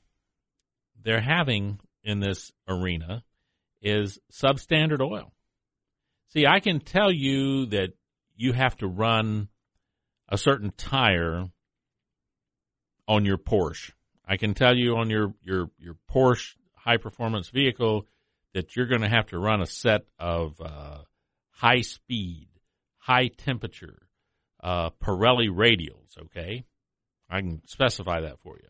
[1.01, 3.23] they're having in this arena
[3.81, 5.33] is substandard oil.
[6.33, 7.91] See, I can tell you that
[8.35, 9.49] you have to run
[10.29, 11.47] a certain tire
[13.07, 13.93] on your Porsche.
[14.27, 18.07] I can tell you on your your your Porsche high performance vehicle
[18.55, 20.99] that you're going to have to run a set of uh,
[21.57, 22.49] high speed,
[22.99, 23.99] high temperature,
[24.63, 26.65] uh, Pirelli radials, okay?
[27.31, 28.69] I can specify that for you.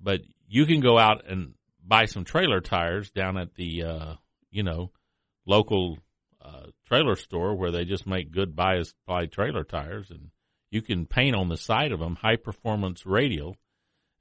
[0.00, 1.54] But you can go out and
[1.86, 4.14] buy some trailer tires down at the, uh,
[4.50, 4.90] you know,
[5.46, 5.98] local
[6.42, 10.30] uh, trailer store where they just make good bias ply trailer tires, and
[10.70, 13.56] you can paint on the side of them high performance radial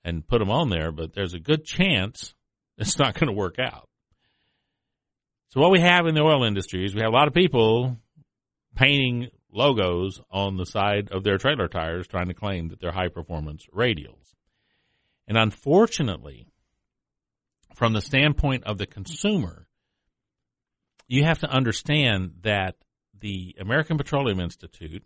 [0.03, 0.91] and put them on there.
[0.91, 2.33] But there's a good chance
[2.77, 3.87] it's not going to work out.
[5.49, 7.97] So what we have in the oil industry is we have a lot of people
[8.75, 13.07] painting logos on the side of their trailer tires trying to claim that they're high
[13.07, 14.33] performance radials.
[15.27, 16.47] And unfortunately,
[17.73, 19.67] from the standpoint of the consumer,
[21.07, 22.75] you have to understand that
[23.19, 25.03] the American Petroleum Institute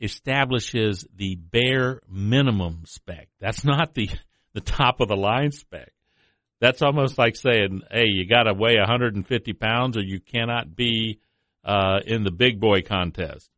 [0.00, 3.28] establishes the bare minimum spec.
[3.40, 4.10] That's not the,
[4.52, 5.92] the top of the line spec.
[6.60, 11.20] That's almost like saying, "Hey, you got to weigh 150 pounds, or you cannot be
[11.64, 13.50] uh, in the big boy contest."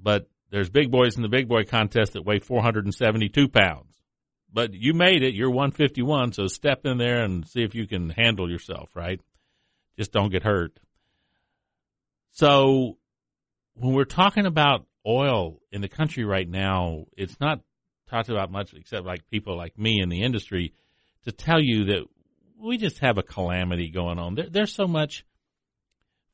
[0.00, 3.94] But there's big boys in the big boy contest that weigh 472 pounds.
[4.52, 5.34] But you made it.
[5.34, 8.90] You're 151, so step in there and see if you can handle yourself.
[8.94, 9.20] Right?
[9.96, 10.78] Just don't get hurt.
[12.32, 12.98] So
[13.74, 17.60] when we're talking about oil in the country right now, it's not
[18.08, 20.72] talked about much except like people like me in the industry
[21.28, 22.04] to tell you that
[22.58, 24.34] we just have a calamity going on.
[24.34, 25.26] There, there's so much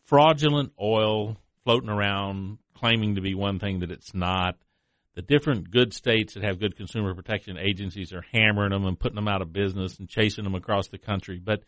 [0.05, 4.57] fraudulent oil floating around, claiming to be one thing that it's not.
[5.17, 9.17] The different good states that have good consumer protection agencies are hammering them and putting
[9.17, 11.41] them out of business and chasing them across the country.
[11.43, 11.65] But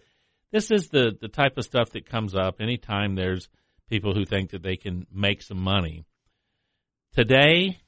[0.53, 3.49] this is the, the type of stuff that comes up anytime there's
[3.91, 6.05] people who think that they can make some money.
[7.15, 7.79] Today,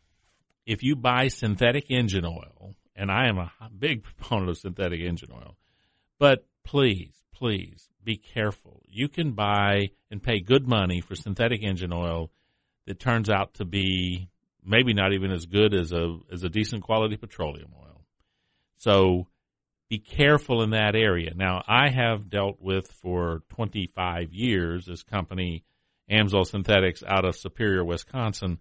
[0.66, 5.30] if you buy synthetic engine oil, and I am a big proponent of synthetic engine
[5.32, 5.56] oil,
[6.18, 8.82] but please, please be careful.
[8.86, 12.30] You can buy and pay good money for synthetic engine oil
[12.86, 14.28] that turns out to be
[14.64, 18.02] maybe not even as good as a as a decent quality petroleum oil.
[18.76, 19.28] So
[19.88, 21.32] be careful in that area.
[21.34, 25.64] Now, I have dealt with for 25 years this company
[26.10, 28.58] Amsoil Synthetics out of Superior, Wisconsin,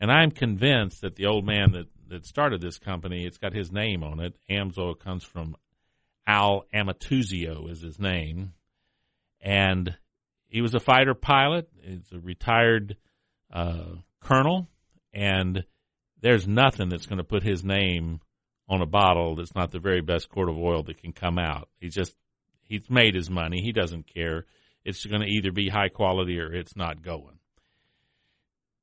[0.00, 3.72] and I'm convinced that the old man that that started this company, it's got his
[3.72, 4.36] name on it.
[4.50, 5.56] Amsoil comes from
[6.26, 8.52] Al Amatuzio is his name,
[9.40, 9.96] and
[10.48, 11.68] he was a fighter pilot.
[11.82, 12.96] He's a retired
[13.52, 14.68] uh, colonel,
[15.12, 15.64] and
[16.20, 18.20] there's nothing that's going to put his name
[18.68, 21.68] on a bottle that's not the very best quart of oil that can come out.
[21.80, 22.14] He just
[22.62, 23.60] he's made his money.
[23.62, 24.46] He doesn't care.
[24.84, 27.38] It's going to either be high quality or it's not going.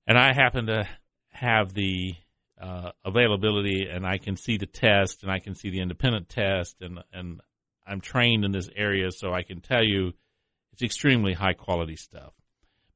[0.06, 0.88] And I happen to
[1.30, 2.16] have the
[2.62, 6.78] uh, availability, and I can see the test, and I can see the independent test,
[6.82, 7.42] and and
[7.86, 10.14] I'm trained in this area, so I can tell you
[10.74, 12.34] it's extremely high quality stuff.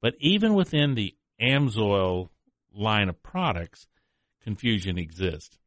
[0.02, 2.30] But even within the Amsoil
[2.74, 3.88] line of products,
[4.44, 5.58] confusion exists.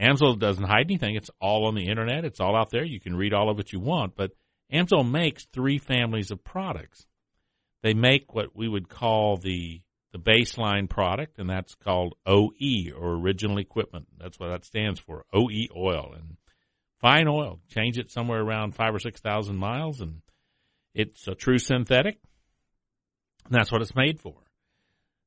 [0.00, 1.14] Amsoil doesn't hide anything.
[1.14, 2.24] It's all on the internet.
[2.24, 2.84] It's all out there.
[2.84, 4.16] You can read all of it you want.
[4.16, 4.32] But
[4.72, 7.06] Amsoil makes three families of products.
[7.82, 9.80] They make what we would call the
[10.12, 14.06] the baseline product, and that's called OE or original equipment.
[14.18, 15.24] That's what that stands for.
[15.32, 16.36] OE oil and
[17.00, 17.60] fine oil.
[17.68, 20.22] Change it somewhere around five or six thousand miles, and
[20.94, 22.18] it's a true synthetic.
[23.44, 24.34] And that's what it's made for.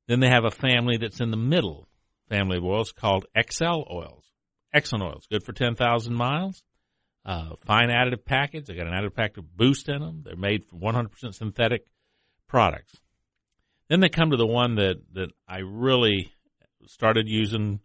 [0.08, 1.88] Then they have a family that's in the middle
[2.28, 4.24] family of oils called XL oils.
[4.74, 6.62] Excellent oils, good for 10,000 miles.
[7.24, 8.66] Uh, fine additive package.
[8.66, 10.22] They got an additive package boost in them.
[10.24, 11.86] They're made from 100% synthetic
[12.48, 13.01] products.
[13.92, 16.32] Then they come to the one that, that I really
[16.86, 17.78] started using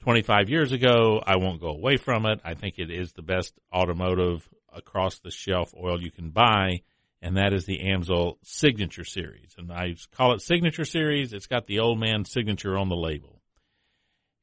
[0.00, 1.22] 25 years ago.
[1.22, 2.40] I won't go away from it.
[2.42, 6.80] I think it is the best automotive across the shelf oil you can buy,
[7.20, 9.54] and that is the Amsoil Signature Series.
[9.58, 11.34] And I call it Signature Series.
[11.34, 13.42] It's got the old man signature on the label.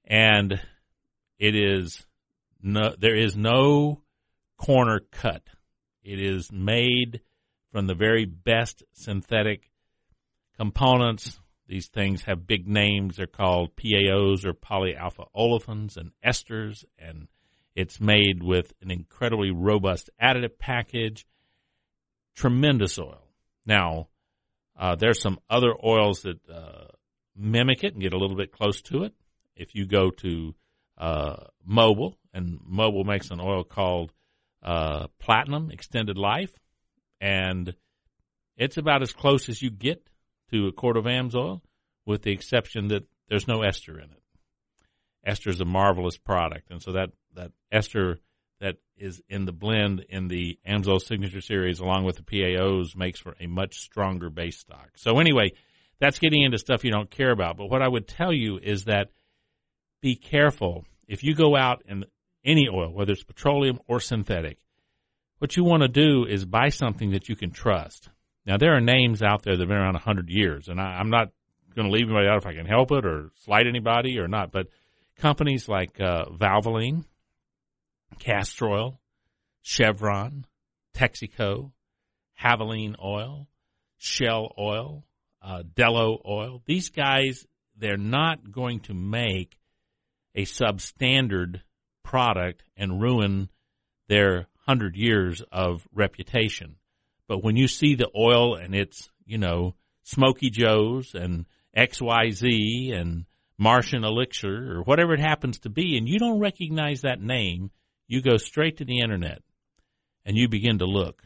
[0.05, 0.61] And
[1.39, 2.05] it is
[2.61, 4.03] no, there is no
[4.55, 5.41] corner cut.
[6.03, 7.21] It is made
[7.71, 9.70] from the very best synthetic
[10.61, 11.39] components.
[11.67, 13.15] These things have big names.
[13.15, 17.27] They're called PAOs or polyalpha olefins and esters, and
[17.75, 21.25] it's made with an incredibly robust additive package.
[22.35, 23.27] Tremendous oil.
[23.65, 24.09] Now,
[24.79, 26.89] uh, there's some other oils that uh,
[27.35, 29.13] mimic it and get a little bit close to it.
[29.55, 30.53] If you go to
[30.99, 34.13] uh, Mobil, and Mobil makes an oil called
[34.61, 36.53] uh, Platinum Extended Life,
[37.19, 37.73] and
[38.57, 40.10] it's about as close as you get
[40.51, 41.61] to a quart of Amsoil,
[42.05, 44.21] with the exception that there's no ester in it.
[45.25, 48.17] Ester is a marvelous product, and so that that ester
[48.59, 53.19] that is in the blend in the Amsoil Signature Series, along with the PAOs, makes
[53.19, 54.91] for a much stronger base stock.
[54.95, 55.51] So anyway,
[55.99, 57.57] that's getting into stuff you don't care about.
[57.57, 59.09] But what I would tell you is that
[60.01, 62.05] be careful if you go out and
[62.43, 64.57] any oil, whether it's petroleum or synthetic,
[65.39, 68.09] what you want to do is buy something that you can trust.
[68.45, 71.09] Now, there are names out there that have been around 100 years, and I, am
[71.09, 71.29] not
[71.75, 74.51] going to leave anybody out if I can help it or slight anybody or not,
[74.51, 74.67] but
[75.17, 77.05] companies like uh, Valvoline,
[78.19, 78.99] Castrol,
[79.61, 80.45] Chevron,
[80.95, 81.71] Texaco,
[82.41, 83.47] Havoline Oil,
[83.97, 85.05] Shell Oil,
[85.41, 87.45] uh, Delo Oil, these guys,
[87.77, 89.57] they're not going to make
[90.35, 91.61] a substandard
[92.03, 93.49] product and ruin
[94.07, 96.75] their hundred years of reputation.
[97.31, 101.45] But when you see the oil and it's, you know, Smoky Joe's and
[101.77, 103.23] XYZ and
[103.57, 107.71] Martian Elixir or whatever it happens to be, and you don't recognize that name,
[108.05, 109.41] you go straight to the internet
[110.25, 111.23] and you begin to look.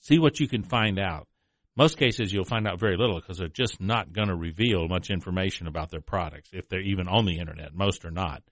[0.00, 1.28] See what you can find out.
[1.76, 5.10] Most cases you'll find out very little because they're just not going to reveal much
[5.10, 7.72] information about their products if they're even on the internet.
[7.72, 8.42] Most are not.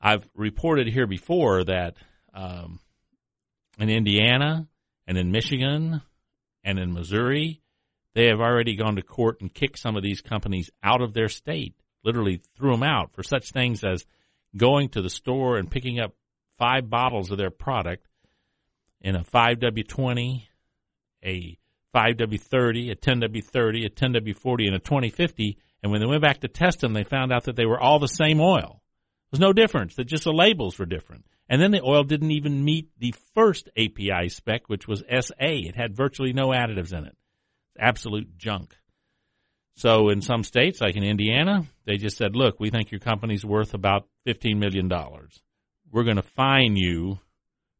[0.00, 1.96] I've reported here before that
[2.32, 2.80] um,
[3.78, 4.66] in Indiana
[5.06, 6.02] and in Michigan
[6.64, 7.60] and in Missouri,
[8.14, 11.28] they have already gone to court and kicked some of these companies out of their
[11.28, 14.04] state, literally threw them out for such things as
[14.56, 16.14] going to the store and picking up
[16.58, 18.06] five bottles of their product
[19.00, 20.42] in a 5W20,
[21.24, 21.58] a
[21.94, 26.80] 5W30, a 10W30, a 10W40, and a 2050, And when they went back to test
[26.80, 28.82] them, they found out that they were all the same oil.
[29.30, 31.24] There's no difference, that just the labels were different.
[31.52, 35.34] And then the oil didn't even meet the first API spec, which was SA.
[35.38, 37.14] It had virtually no additives in it.
[37.78, 38.74] Absolute junk.
[39.74, 43.44] So in some states, like in Indiana, they just said, look, we think your company's
[43.44, 44.90] worth about $15 million.
[45.90, 47.18] We're going to fine you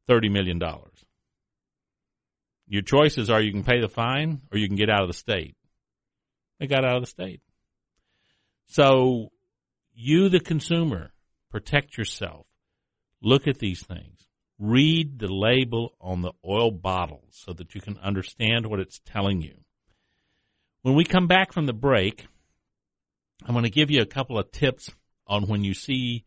[0.06, 0.60] $30 million.
[2.68, 5.14] Your choices are you can pay the fine or you can get out of the
[5.14, 5.56] state.
[6.60, 7.40] They got out of the state.
[8.66, 9.32] So
[9.94, 11.14] you, the consumer,
[11.50, 12.44] protect yourself.
[13.22, 14.26] Look at these things.
[14.58, 19.40] Read the label on the oil bottles so that you can understand what it's telling
[19.40, 19.54] you.
[20.82, 22.26] When we come back from the break,
[23.46, 24.90] I'm going to give you a couple of tips
[25.26, 26.24] on when you see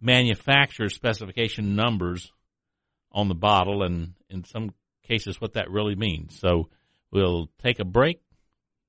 [0.00, 2.32] manufacturer specification numbers
[3.10, 4.70] on the bottle and in some
[5.02, 6.38] cases what that really means.
[6.38, 6.68] So
[7.10, 8.20] we'll take a break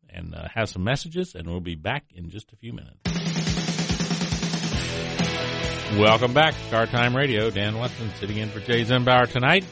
[0.08, 3.19] and uh, have some messages and we'll be back in just a few minutes.
[5.98, 7.50] Welcome back to Time Radio.
[7.50, 9.66] Dan Watson sitting in for Jay Zimbauer tonight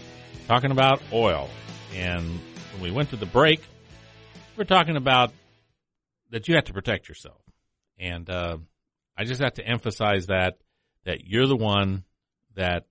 [0.47, 1.47] talking about oil.
[1.93, 2.39] And
[2.73, 3.62] when we went to the break,
[4.58, 5.32] we're talking about
[6.32, 7.39] that you have to protect yourself.
[7.99, 8.58] And uh,
[9.15, 10.58] I just have to emphasize that
[11.06, 12.03] that you're the one
[12.56, 12.86] that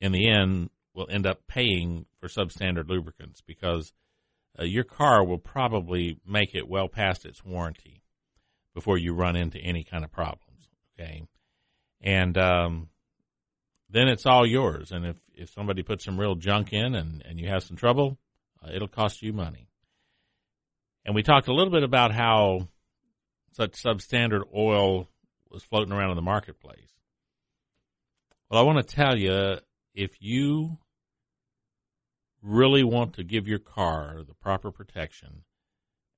[0.00, 3.92] in the end will end up paying for substandard lubricants because
[4.58, 8.02] uh, your car will probably make it well past its warranty
[8.74, 10.68] before you run into any kind of problems.
[10.98, 11.22] Okay,
[12.04, 12.88] and um,
[13.88, 14.92] then it's all yours.
[14.92, 18.18] And if if somebody puts some real junk in and and you have some trouble,
[18.62, 19.68] uh, it'll cost you money.
[21.04, 22.68] And we talked a little bit about how
[23.52, 25.08] such substandard oil
[25.50, 26.92] was floating around in the marketplace.
[28.50, 29.58] Well, I want to tell you
[29.94, 30.78] if you
[32.42, 35.44] really want to give your car the proper protection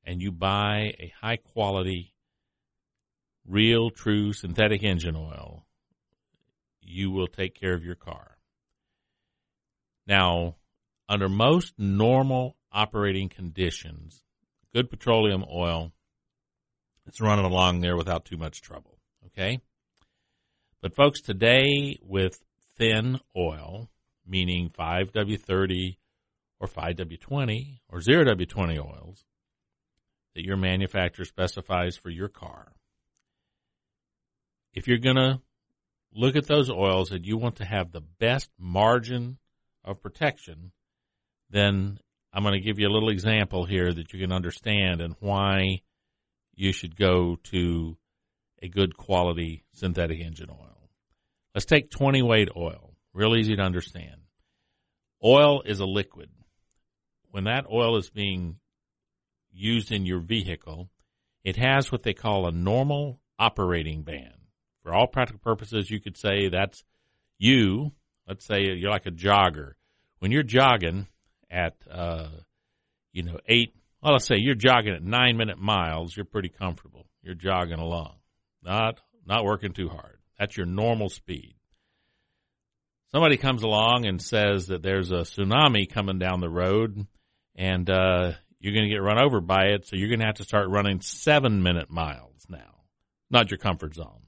[0.05, 2.15] and you buy a high quality,
[3.47, 5.66] real, true synthetic engine oil,
[6.89, 8.37] you will take care of your car.
[10.07, 10.57] Now,
[11.09, 14.23] under most normal operating conditions,
[14.75, 15.93] good petroleum oil,
[17.07, 18.99] it's running along there without too much trouble.
[19.27, 19.61] Okay?
[20.81, 22.39] But folks, today with
[22.77, 23.89] thin oil,
[24.27, 25.97] meaning 5W30
[26.61, 29.25] or 5W20 or 0W20 oils
[30.35, 32.73] that your manufacturer specifies for your car,
[34.75, 35.41] if you're going to
[36.15, 39.39] look at those oils and you want to have the best margin
[39.85, 40.73] of protection,
[41.51, 41.99] then
[42.33, 45.83] I'm going to give you a little example here that you can understand and why
[46.55, 47.97] you should go to
[48.63, 50.91] a good quality synthetic engine oil.
[51.55, 52.95] Let's take 20 weight oil.
[53.13, 54.21] Real easy to understand.
[55.25, 56.29] Oil is a liquid.
[57.31, 58.57] When that oil is being
[59.53, 60.91] used in your vehicle,
[61.45, 64.36] it has what they call a normal operating band.
[64.87, 66.85] For all practical purposes, you could say that's
[67.39, 67.91] you.
[68.29, 69.73] Let's say you're like a jogger.
[70.21, 71.09] When you're jogging
[71.51, 72.29] at, uh,
[73.13, 77.09] you know, eight, well, let's say you're jogging at nine minute miles, you're pretty comfortable.
[77.21, 78.15] You're jogging along,
[78.63, 80.19] not not working too hard.
[80.39, 81.57] That's your normal speed.
[83.11, 87.09] Somebody comes along and says that there's a tsunami coming down the road,
[87.57, 90.37] and uh, you're going to get run over by it, so you're going to have
[90.37, 92.85] to start running seven minute miles now.
[93.33, 94.21] Not your comfort zone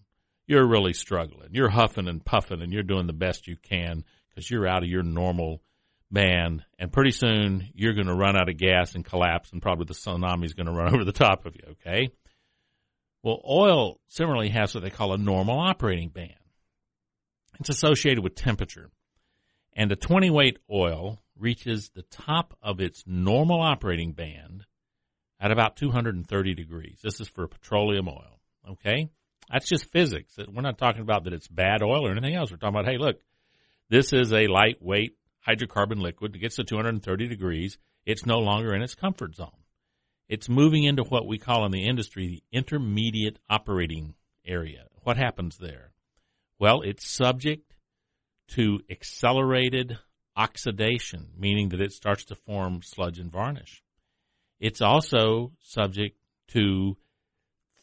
[0.48, 1.50] you're really struggling.
[1.52, 4.88] You're huffing and puffing and you're doing the best you can because you're out of
[4.88, 5.62] your normal
[6.10, 6.64] band.
[6.78, 9.94] And pretty soon you're going to run out of gas and collapse and probably the
[9.94, 11.72] tsunami is going to run over the top of you.
[11.72, 12.10] Okay.
[13.22, 16.32] Well, oil similarly has what they call a normal operating band.
[17.60, 18.90] It's associated with temperature.
[19.74, 24.64] And a 20 weight oil reaches the top of its normal operating band
[25.38, 27.00] at about 230 degrees.
[27.02, 28.40] This is for petroleum oil.
[28.70, 29.10] Okay.
[29.50, 30.36] That's just physics.
[30.36, 32.50] We're not talking about that it's bad oil or anything else.
[32.50, 33.16] We're talking about, hey, look,
[33.88, 36.36] this is a lightweight hydrocarbon liquid.
[36.36, 37.78] It gets to 230 degrees.
[38.04, 39.50] It's no longer in its comfort zone.
[40.28, 44.14] It's moving into what we call in the industry the intermediate operating
[44.46, 44.84] area.
[45.02, 45.92] What happens there?
[46.58, 47.76] Well, it's subject
[48.48, 49.98] to accelerated
[50.36, 53.82] oxidation, meaning that it starts to form sludge and varnish.
[54.60, 56.18] It's also subject
[56.48, 56.96] to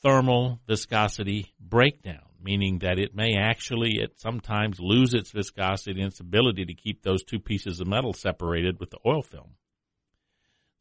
[0.01, 6.19] thermal viscosity breakdown, meaning that it may actually at sometimes lose its viscosity and its
[6.19, 9.55] ability to keep those two pieces of metal separated with the oil film.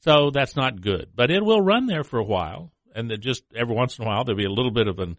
[0.00, 3.74] So that's not good, but it will run there for a while, and just every
[3.74, 5.16] once in a while there'll be a little bit of an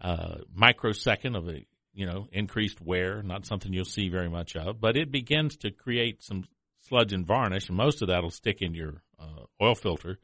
[0.00, 4.80] uh, microsecond of a you know increased wear, not something you'll see very much of,
[4.80, 6.44] but it begins to create some
[6.80, 10.18] sludge and varnish, and most of that will stick in your uh, oil filter,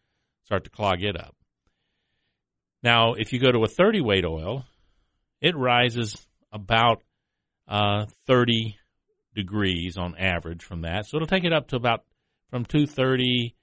[0.45, 1.35] start to clog it up.
[2.85, 4.63] Now, if you go to a 30 weight oil,
[5.41, 6.15] it rises
[6.53, 7.03] about
[7.67, 8.77] uh, 30
[9.35, 11.07] degrees on average from that.
[11.07, 12.05] So it'll take it up to about
[12.51, 13.57] from 230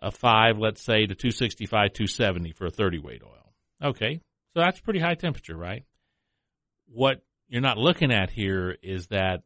[0.00, 3.54] a 5, let's say, to 265, 270 for a 30 weight oil.
[3.82, 4.20] Okay,
[4.52, 5.84] so that's pretty high temperature, right?
[6.86, 9.42] What you're not looking at here is that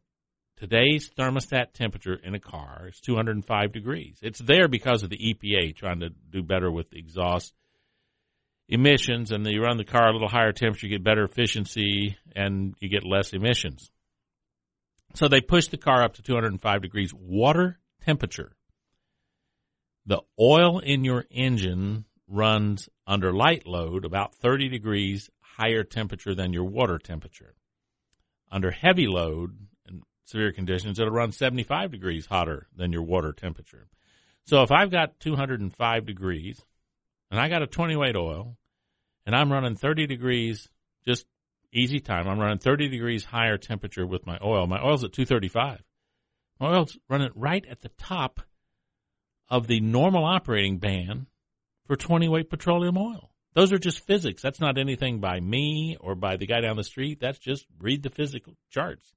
[0.57, 4.17] today's thermostat temperature in a car is 205 degrees.
[4.21, 7.53] It's there because of the EPA trying to do better with the exhaust
[8.69, 12.75] emissions, and you run the car a little higher temperature, you get better efficiency, and
[12.79, 13.91] you get less emissions.
[15.15, 18.55] So they push the car up to 205 degrees water temperature.
[20.05, 26.53] The oil in your engine runs under light load about 30 degrees higher temperature than
[26.53, 27.55] your water temperature.
[28.51, 29.57] Under heavy load
[29.87, 33.87] and severe conditions, it'll run 75 degrees hotter than your water temperature.
[34.45, 36.63] So if I've got 205 degrees
[37.31, 38.57] and I got a 20 weight oil
[39.29, 40.69] and I'm running 30 degrees,
[41.05, 41.27] just
[41.71, 44.65] easy time, I'm running 30 degrees higher temperature with my oil.
[44.65, 45.83] My oil's at 235.
[46.59, 48.41] My oil's running right at the top
[49.47, 51.27] of the normal operating band
[51.85, 53.29] for 20 weight petroleum oil.
[53.53, 54.41] Those are just physics.
[54.41, 57.19] That's not anything by me or by the guy down the street.
[57.21, 59.13] That's just read the physical charts.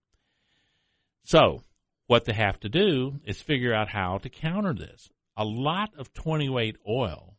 [1.25, 1.63] So,
[2.07, 5.09] what they have to do is figure out how to counter this.
[5.39, 7.39] A lot of 20 weight oil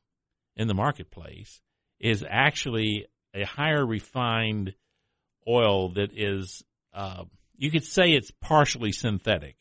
[0.56, 1.62] in the marketplace
[2.04, 4.74] is actually a higher refined
[5.48, 6.62] oil that is,
[6.94, 7.24] uh,
[7.56, 9.56] you could say it's partially synthetic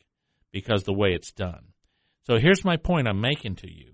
[0.51, 1.63] because the way it's done.
[2.27, 3.93] So here's my point I'm making to you.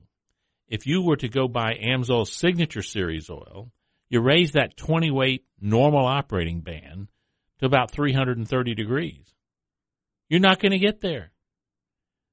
[0.68, 3.72] If you were to go buy Amsoil's signature series oil,
[4.10, 7.08] you raise that 20 weight normal operating band
[7.60, 9.32] to about 330 degrees.
[10.28, 11.32] You're not going to get there.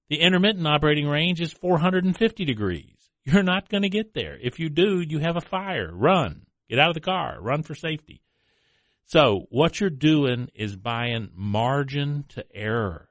[0.09, 2.96] The intermittent operating range is 450 degrees.
[3.27, 4.39] You're not going to get there.
[4.41, 5.91] If you do, you have a fire.
[5.93, 6.47] Run.
[6.71, 7.37] Get out of the car.
[7.41, 8.23] Run for safety.
[9.05, 13.11] So what you're doing is buying margin to error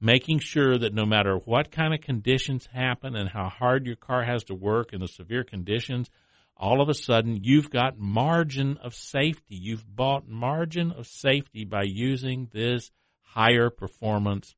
[0.00, 4.24] making sure that no matter what kind of conditions happen and how hard your car
[4.24, 6.10] has to work in the severe conditions,
[6.56, 9.56] all of a sudden you've got margin of safety.
[9.56, 12.90] You've bought margin of safety by using this
[13.20, 14.54] higher performance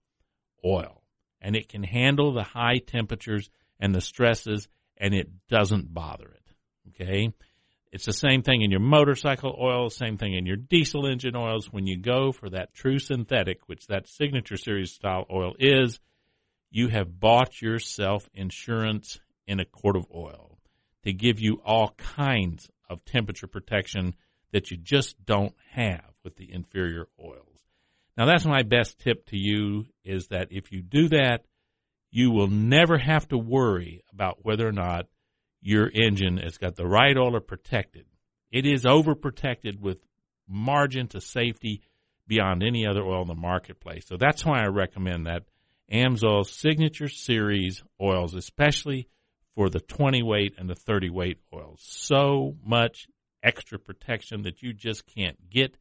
[0.65, 1.03] oil.
[1.41, 3.49] And it can handle the high temperatures
[3.79, 4.69] and the stresses
[4.99, 7.01] and it doesn't bother it.
[7.01, 7.33] Okay?
[7.91, 11.73] It's the same thing in your motorcycle oil, same thing in your diesel engine oils.
[11.73, 15.99] When you go for that true synthetic, which that signature series style oil is,
[16.71, 20.59] you have bought yourself insurance in a quart of oil
[21.05, 24.15] to give you all kinds of temperature protection
[24.53, 27.45] that you just don't have with the inferior oils.
[28.17, 31.45] Now that's my best tip to you is that if you do that,
[32.11, 35.07] you will never have to worry about whether or not
[35.61, 38.07] your engine has got the right oil or protected.
[38.51, 39.99] It is overprotected with
[40.49, 41.83] margin to safety
[42.27, 44.07] beyond any other oil in the marketplace.
[44.07, 45.45] So that's why I recommend that
[45.93, 49.09] Amsoil Signature Series oils, especially
[49.55, 51.81] for the 20 weight and the 30 weight oils.
[51.83, 53.07] So much
[53.43, 55.77] extra protection that you just can't get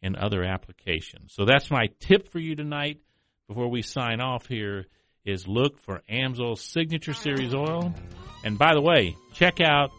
[0.00, 1.34] in other applications.
[1.34, 3.00] So that's my tip for you tonight
[3.48, 4.86] before we sign off here
[5.28, 7.94] is look for Amsoil Signature Series oil.
[8.44, 9.90] And by the way, check out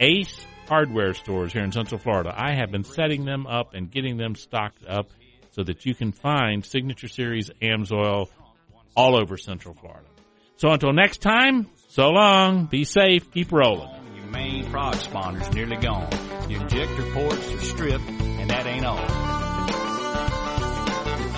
[0.00, 2.32] Ace hardware stores here in Central Florida.
[2.34, 5.10] I have been setting them up and getting them stocked up
[5.50, 8.28] so that you can find Signature Series Amsoil
[8.96, 10.08] all over Central Florida.
[10.56, 13.90] So until next time, so long, be safe, keep rolling.
[14.16, 16.10] Your main prog spawner's nearly gone.
[16.48, 19.31] Your injector ports are stripped, and that ain't all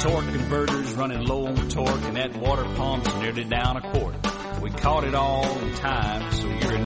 [0.04, 4.14] torque converters running low on torque and that water pump's nearly down a quart.
[4.60, 6.82] We caught it all in time, so you're in